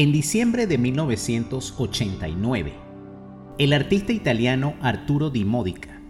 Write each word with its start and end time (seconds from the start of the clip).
En 0.00 0.12
diciembre 0.12 0.66
de 0.66 0.78
1989, 0.78 2.72
el 3.58 3.74
artista 3.74 4.14
italiano 4.14 4.72
Arturo 4.80 5.28
Di 5.28 5.44
Modica 5.44 6.00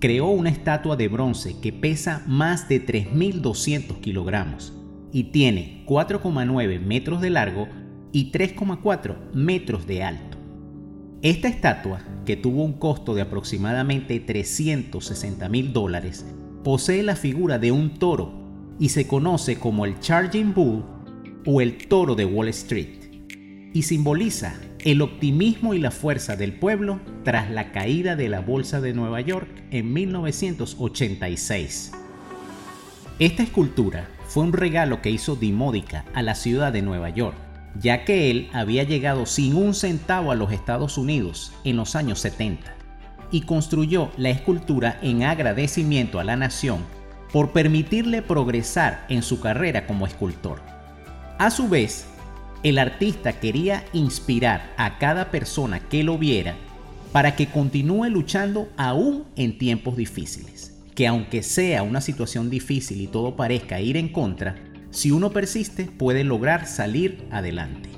creó 0.00 0.26
una 0.26 0.50
estatua 0.50 0.96
de 0.96 1.06
bronce 1.06 1.54
que 1.60 1.72
pesa 1.72 2.24
más 2.26 2.68
de 2.68 2.84
3.200 2.84 4.00
kilogramos 4.00 4.72
y 5.12 5.30
tiene 5.30 5.84
4,9 5.86 6.80
metros 6.80 7.20
de 7.20 7.30
largo 7.30 7.68
y 8.10 8.32
3,4 8.32 9.32
metros 9.34 9.86
de 9.86 10.02
alto. 10.02 10.36
Esta 11.22 11.46
estatua, 11.46 12.00
que 12.26 12.36
tuvo 12.36 12.64
un 12.64 12.72
costo 12.72 13.14
de 13.14 13.22
aproximadamente 13.22 14.18
360 14.18 15.48
mil 15.48 15.72
dólares, 15.72 16.26
posee 16.64 17.04
la 17.04 17.14
figura 17.14 17.60
de 17.60 17.70
un 17.70 18.00
toro 18.00 18.32
y 18.80 18.88
se 18.88 19.06
conoce 19.06 19.60
como 19.60 19.84
el 19.84 20.00
Charging 20.00 20.52
Bull 20.54 20.84
o 21.46 21.60
el 21.60 21.86
toro 21.86 22.16
de 22.16 22.24
Wall 22.24 22.48
Street 22.48 23.07
y 23.72 23.82
simboliza 23.82 24.54
el 24.80 25.02
optimismo 25.02 25.74
y 25.74 25.78
la 25.78 25.90
fuerza 25.90 26.36
del 26.36 26.52
pueblo 26.52 27.00
tras 27.24 27.50
la 27.50 27.72
caída 27.72 28.16
de 28.16 28.28
la 28.28 28.40
Bolsa 28.40 28.80
de 28.80 28.94
Nueva 28.94 29.20
York 29.20 29.48
en 29.70 29.92
1986. 29.92 31.92
Esta 33.18 33.42
escultura 33.42 34.08
fue 34.28 34.44
un 34.44 34.52
regalo 34.52 35.02
que 35.02 35.10
hizo 35.10 35.36
Dimódica 35.36 36.04
a 36.14 36.22
la 36.22 36.34
ciudad 36.34 36.72
de 36.72 36.82
Nueva 36.82 37.10
York, 37.10 37.36
ya 37.80 38.04
que 38.04 38.30
él 38.30 38.48
había 38.52 38.84
llegado 38.84 39.26
sin 39.26 39.56
un 39.56 39.74
centavo 39.74 40.30
a 40.30 40.36
los 40.36 40.52
Estados 40.52 40.98
Unidos 40.98 41.52
en 41.64 41.76
los 41.76 41.96
años 41.96 42.20
70 42.20 42.78
y 43.30 43.42
construyó 43.42 44.10
la 44.16 44.30
escultura 44.30 44.98
en 45.02 45.24
agradecimiento 45.24 46.20
a 46.20 46.24
la 46.24 46.36
nación 46.36 46.78
por 47.32 47.52
permitirle 47.52 48.22
progresar 48.22 49.04
en 49.08 49.22
su 49.22 49.40
carrera 49.40 49.86
como 49.86 50.06
escultor. 50.06 50.62
A 51.38 51.50
su 51.50 51.68
vez, 51.68 52.06
el 52.62 52.78
artista 52.78 53.34
quería 53.34 53.84
inspirar 53.92 54.74
a 54.76 54.98
cada 54.98 55.30
persona 55.30 55.80
que 55.80 56.02
lo 56.02 56.18
viera 56.18 56.56
para 57.12 57.36
que 57.36 57.46
continúe 57.46 58.06
luchando 58.06 58.68
aún 58.76 59.24
en 59.36 59.58
tiempos 59.58 59.96
difíciles. 59.96 60.74
Que 60.94 61.06
aunque 61.06 61.42
sea 61.42 61.84
una 61.84 62.00
situación 62.00 62.50
difícil 62.50 63.00
y 63.00 63.06
todo 63.06 63.36
parezca 63.36 63.80
ir 63.80 63.96
en 63.96 64.08
contra, 64.08 64.56
si 64.90 65.12
uno 65.12 65.30
persiste 65.30 65.84
puede 65.84 66.24
lograr 66.24 66.66
salir 66.66 67.24
adelante. 67.30 67.90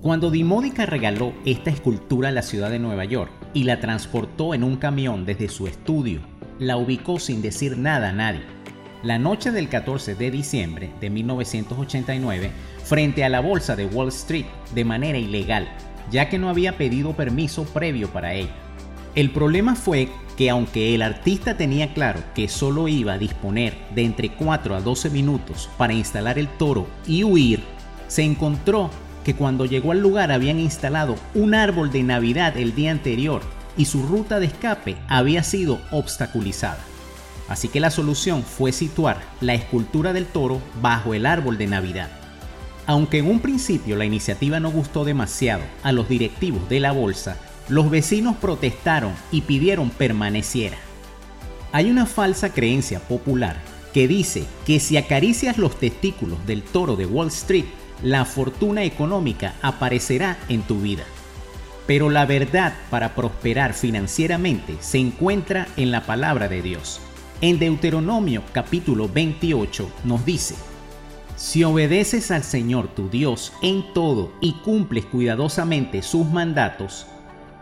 Cuando 0.00 0.30
Dimódica 0.30 0.84
regaló 0.84 1.32
esta 1.44 1.70
escultura 1.70 2.28
a 2.28 2.32
la 2.32 2.42
ciudad 2.42 2.70
de 2.70 2.78
Nueva 2.78 3.04
York 3.04 3.30
y 3.54 3.64
la 3.64 3.80
transportó 3.80 4.52
en 4.52 4.64
un 4.64 4.76
camión 4.76 5.24
desde 5.24 5.48
su 5.48 5.66
estudio, 5.66 6.20
la 6.58 6.76
ubicó 6.76 7.18
sin 7.18 7.40
decir 7.40 7.78
nada 7.78 8.10
a 8.10 8.12
nadie. 8.12 8.42
La 9.02 9.18
noche 9.18 9.50
del 9.50 9.68
14 9.68 10.14
de 10.14 10.30
diciembre 10.30 10.90
de 11.00 11.10
1989 11.10 12.50
frente 12.84 13.24
a 13.24 13.28
la 13.28 13.40
bolsa 13.40 13.74
de 13.74 13.86
Wall 13.86 14.08
Street 14.08 14.46
de 14.74 14.84
manera 14.84 15.18
ilegal, 15.18 15.68
ya 16.10 16.28
que 16.28 16.38
no 16.38 16.48
había 16.48 16.76
pedido 16.76 17.14
permiso 17.14 17.64
previo 17.64 18.08
para 18.10 18.34
ello. 18.34 18.52
El 19.14 19.30
problema 19.30 19.74
fue 19.74 20.08
que 20.36 20.50
aunque 20.50 20.94
el 20.94 21.02
artista 21.02 21.56
tenía 21.56 21.94
claro 21.94 22.20
que 22.34 22.48
solo 22.48 22.88
iba 22.88 23.14
a 23.14 23.18
disponer 23.18 23.74
de 23.94 24.04
entre 24.04 24.30
4 24.30 24.74
a 24.74 24.80
12 24.80 25.10
minutos 25.10 25.70
para 25.78 25.92
instalar 25.92 26.38
el 26.38 26.48
toro 26.48 26.86
y 27.06 27.24
huir, 27.24 27.62
se 28.08 28.22
encontró 28.22 28.90
que 29.24 29.34
cuando 29.34 29.64
llegó 29.64 29.92
al 29.92 30.00
lugar 30.00 30.32
habían 30.32 30.58
instalado 30.58 31.16
un 31.34 31.54
árbol 31.54 31.90
de 31.90 32.02
Navidad 32.02 32.56
el 32.58 32.74
día 32.74 32.90
anterior 32.90 33.42
y 33.76 33.86
su 33.86 34.02
ruta 34.02 34.38
de 34.38 34.46
escape 34.46 34.96
había 35.08 35.42
sido 35.42 35.80
obstaculizada. 35.90 36.78
Así 37.48 37.68
que 37.68 37.80
la 37.80 37.90
solución 37.90 38.42
fue 38.42 38.72
situar 38.72 39.20
la 39.40 39.54
escultura 39.54 40.12
del 40.12 40.26
toro 40.26 40.60
bajo 40.80 41.14
el 41.14 41.26
árbol 41.26 41.58
de 41.58 41.66
Navidad. 41.66 42.23
Aunque 42.86 43.18
en 43.18 43.30
un 43.30 43.40
principio 43.40 43.96
la 43.96 44.04
iniciativa 44.04 44.60
no 44.60 44.70
gustó 44.70 45.04
demasiado 45.04 45.62
a 45.82 45.92
los 45.92 46.08
directivos 46.08 46.68
de 46.68 46.80
la 46.80 46.92
bolsa, 46.92 47.38
los 47.68 47.90
vecinos 47.90 48.36
protestaron 48.36 49.14
y 49.32 49.42
pidieron 49.42 49.90
permaneciera. 49.90 50.76
Hay 51.72 51.90
una 51.90 52.04
falsa 52.06 52.52
creencia 52.52 53.00
popular 53.00 53.56
que 53.94 54.06
dice 54.06 54.44
que 54.66 54.80
si 54.80 54.96
acaricias 54.96 55.56
los 55.56 55.78
testículos 55.78 56.44
del 56.46 56.62
toro 56.62 56.96
de 56.96 57.06
Wall 57.06 57.28
Street, 57.28 57.64
la 58.02 58.24
fortuna 58.24 58.84
económica 58.84 59.54
aparecerá 59.62 60.36
en 60.48 60.62
tu 60.62 60.80
vida. 60.80 61.04
Pero 61.86 62.10
la 62.10 62.26
verdad 62.26 62.74
para 62.90 63.14
prosperar 63.14 63.72
financieramente 63.72 64.76
se 64.80 64.98
encuentra 64.98 65.68
en 65.76 65.90
la 65.90 66.04
palabra 66.04 66.48
de 66.48 66.60
Dios. 66.60 67.00
En 67.40 67.58
Deuteronomio 67.58 68.42
capítulo 68.52 69.08
28 69.08 69.90
nos 70.04 70.24
dice, 70.24 70.54
si 71.36 71.64
obedeces 71.64 72.30
al 72.30 72.44
Señor 72.44 72.88
tu 72.94 73.08
Dios 73.08 73.52
en 73.60 73.92
todo 73.92 74.32
y 74.40 74.52
cumples 74.52 75.04
cuidadosamente 75.04 76.02
sus 76.02 76.26
mandatos, 76.28 77.06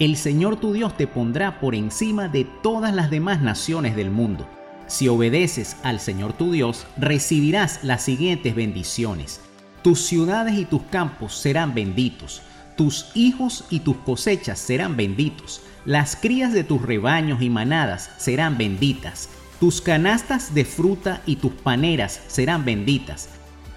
el 0.00 0.16
Señor 0.16 0.56
tu 0.56 0.72
Dios 0.72 0.96
te 0.96 1.06
pondrá 1.06 1.60
por 1.60 1.76
encima 1.76 2.28
de 2.28 2.44
todas 2.62 2.92
las 2.92 3.10
demás 3.10 3.42
naciones 3.42 3.94
del 3.94 4.10
mundo. 4.10 4.48
Si 4.88 5.06
obedeces 5.06 5.76
al 5.84 6.00
Señor 6.00 6.32
tu 6.32 6.50
Dios, 6.50 6.86
recibirás 6.96 7.84
las 7.84 8.02
siguientes 8.02 8.56
bendiciones. 8.56 9.40
Tus 9.82 10.00
ciudades 10.00 10.58
y 10.58 10.64
tus 10.64 10.82
campos 10.90 11.36
serán 11.36 11.72
benditos. 11.72 12.42
Tus 12.76 13.12
hijos 13.14 13.66
y 13.70 13.80
tus 13.80 13.98
cosechas 13.98 14.58
serán 14.58 14.96
benditos. 14.96 15.62
Las 15.84 16.16
crías 16.16 16.52
de 16.52 16.64
tus 16.64 16.82
rebaños 16.82 17.40
y 17.40 17.50
manadas 17.50 18.10
serán 18.16 18.58
benditas. 18.58 19.28
Tus 19.60 19.80
canastas 19.80 20.54
de 20.54 20.64
fruta 20.64 21.22
y 21.24 21.36
tus 21.36 21.52
paneras 21.52 22.20
serán 22.26 22.64
benditas 22.64 23.28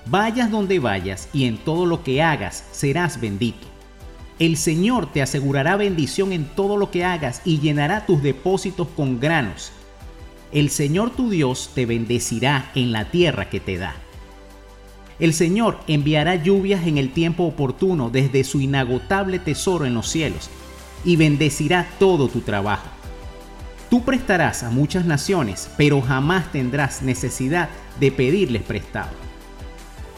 Vayas 0.05 0.51
donde 0.51 0.79
vayas 0.79 1.29
y 1.33 1.45
en 1.45 1.57
todo 1.57 1.85
lo 1.85 2.03
que 2.03 2.21
hagas 2.21 2.65
serás 2.71 3.21
bendito. 3.21 3.67
El 4.39 4.57
Señor 4.57 5.11
te 5.11 5.21
asegurará 5.21 5.77
bendición 5.77 6.33
en 6.33 6.45
todo 6.45 6.75
lo 6.75 6.91
que 6.91 7.05
hagas 7.05 7.41
y 7.45 7.59
llenará 7.59 8.05
tus 8.05 8.21
depósitos 8.21 8.87
con 8.89 9.19
granos. 9.19 9.71
El 10.51 10.69
Señor 10.69 11.11
tu 11.11 11.29
Dios 11.29 11.71
te 11.73 11.85
bendecirá 11.85 12.71
en 12.75 12.91
la 12.91 13.11
tierra 13.11 13.49
que 13.49 13.59
te 13.59 13.77
da. 13.77 13.95
El 15.19 15.33
Señor 15.33 15.79
enviará 15.87 16.35
lluvias 16.35 16.85
en 16.85 16.97
el 16.97 17.11
tiempo 17.13 17.43
oportuno 17.43 18.09
desde 18.09 18.43
su 18.43 18.59
inagotable 18.59 19.39
tesoro 19.39 19.85
en 19.85 19.93
los 19.93 20.09
cielos 20.09 20.49
y 21.05 21.15
bendecirá 21.15 21.87
todo 21.97 22.27
tu 22.27 22.41
trabajo. 22.41 22.87
Tú 23.89 24.03
prestarás 24.03 24.63
a 24.63 24.71
muchas 24.71 25.05
naciones, 25.05 25.69
pero 25.77 26.01
jamás 26.01 26.51
tendrás 26.51 27.03
necesidad 27.03 27.69
de 27.99 28.11
pedirles 28.11 28.63
prestado. 28.63 29.11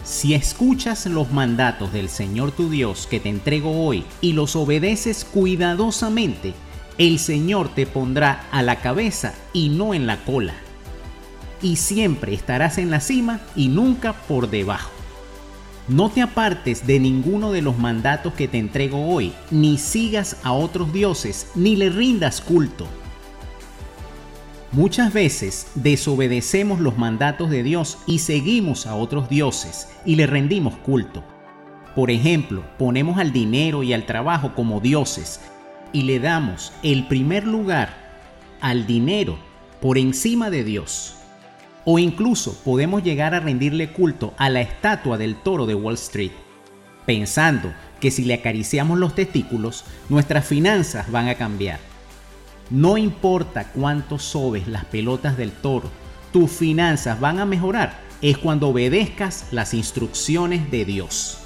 Si 0.06 0.36
escuchas 0.36 1.07
los 1.07 1.31
mandatos 1.31 1.92
del 1.92 2.10
Señor 2.10 2.52
tu 2.52 2.69
Dios 2.69 3.07
que 3.07 3.19
te 3.19 3.28
entrego 3.28 3.84
hoy 3.84 4.06
y 4.22 4.34
los 4.34 4.56
obedeces 4.56 5.25
cuidadosamente, 5.25 6.54
el 7.00 7.18
Señor 7.18 7.69
te 7.74 7.88
pondrá 7.88 8.46
a 8.52 8.62
la 8.62 8.75
cabeza 8.81 9.34
y 9.52 9.69
no 9.69 9.96
en 9.96 10.06
la 10.06 10.24
cola. 10.24 10.54
Y 11.60 11.78
siempre 11.78 12.36
estarás 12.36 12.78
en 12.78 12.92
la 12.92 13.00
cima 13.00 13.40
y 13.56 13.68
nunca 13.68 14.13
por 14.13 14.52
debajo. 14.52 14.92
No 15.88 16.12
te 16.12 16.22
apartes 16.22 16.86
de 16.86 17.00
ninguno 17.00 17.52
de 17.52 17.63
los 17.63 17.80
mandatos 17.80 18.36
que 18.36 18.48
te 18.48 18.60
entrego 18.60 19.07
hoy, 19.07 19.34
ni 19.50 19.80
sigas 19.80 20.38
a 20.44 20.54
otros 20.54 20.94
dioses, 20.94 21.48
ni 21.56 21.75
le 21.75 21.90
rindas 21.90 22.42
culto 22.42 22.88
Muchas 24.72 25.14
veces 25.14 25.68
desobedecemos 25.76 26.80
los 26.80 26.98
mandatos 26.98 27.50
de 27.50 27.64
Dios 27.64 27.98
y 28.08 28.20
seguimos 28.20 28.88
a 28.88 28.96
otros 28.96 29.30
dioses 29.30 29.88
y 30.06 30.16
le 30.16 30.28
rendimos 30.28 30.76
culto. 30.78 31.24
Por 31.96 32.12
ejemplo, 32.12 32.64
ponemos 32.78 33.18
al 33.18 33.32
dinero 33.32 33.84
y 33.84 33.94
al 33.94 34.06
trabajo 34.06 34.54
como 34.54 34.82
dioses 34.82 35.40
y 35.94 36.02
le 36.02 36.20
damos 36.20 36.74
el 36.84 37.08
primer 37.08 37.48
lugar 37.48 38.06
al 38.60 38.86
dinero 38.86 39.38
por 39.82 39.98
encima 39.98 40.50
de 40.50 40.66
Dios. 40.66 41.16
O 41.86 42.00
incluso 42.00 42.60
podemos 42.66 43.02
llegar 43.04 43.34
a 43.34 43.40
rendirle 43.40 43.94
culto 43.94 44.34
a 44.38 44.50
la 44.50 44.60
estatua 44.60 45.18
del 45.18 45.36
toro 45.36 45.66
de 45.68 45.76
Wall 45.76 45.94
Street, 45.94 46.32
pensando 47.06 47.72
que 48.02 48.12
si 48.12 48.26
le 48.26 48.34
acariciamos 48.34 48.98
los 48.98 49.16
testículos, 49.16 49.86
nuestras 50.10 50.46
finanzas 50.46 51.10
van 51.12 51.30
a 51.30 51.36
cambiar. 51.36 51.94
No 52.70 52.98
importa 52.98 53.72
cuánto 53.72 54.18
sobes 54.18 54.68
las 54.68 54.86
pelotas 54.86 55.38
del 55.38 55.52
toro, 55.52 55.90
tus 56.34 56.52
finanzas 56.52 57.20
van 57.20 57.40
a 57.40 57.46
mejorar 57.46 58.06
es 58.22 58.38
cuando 58.38 58.70
obedezcas 58.70 59.48
las 59.52 59.74
instrucciones 59.74 60.72
de 60.72 60.84
Dios. 60.84 61.44